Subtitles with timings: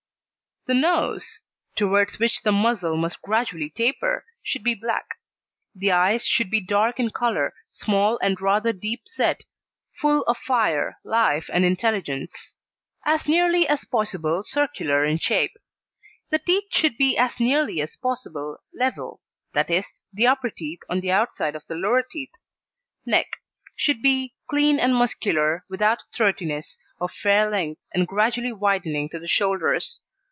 [0.67, 1.41] The Nose,
[1.75, 5.15] towards which the muzzle must gradually taper, should be black.
[5.73, 9.45] The Eyes should be dark in colour, small, and rather deep set,
[9.99, 12.55] full of fire, life, and intelligence;
[13.05, 15.53] as nearly as possible circular in shape.
[16.29, 19.19] The Teeth should be as nearly as possible level,
[19.55, 19.83] i.e.,
[20.13, 22.33] the upper teeth on the outside of the lower teeth.
[23.03, 23.37] NECK
[23.75, 29.27] Should be clean and muscular, without throatiness, of fair length, and gradually widening to the
[29.27, 30.01] shoulders.